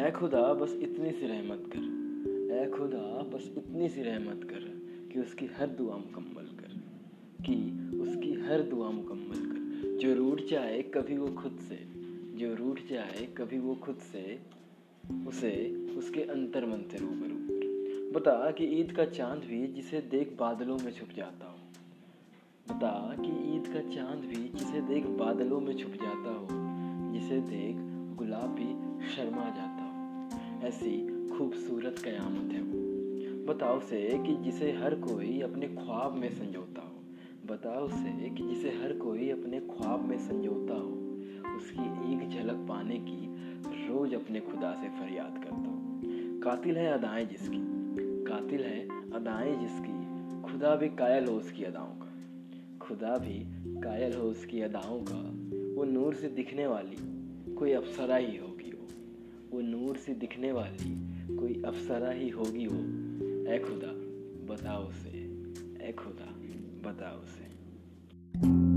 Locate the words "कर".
1.76-1.80, 4.44-4.82, 6.44-6.80, 9.36-9.98, 17.50-17.62